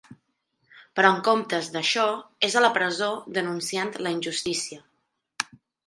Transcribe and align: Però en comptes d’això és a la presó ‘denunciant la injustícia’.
Però 0.99 1.11
en 1.15 1.19
comptes 1.27 1.69
d’això 1.75 2.07
és 2.49 2.57
a 2.57 2.65
la 2.65 2.73
presó 2.79 3.13
‘denunciant 3.39 3.97
la 4.07 4.19
injustícia’. 4.19 4.85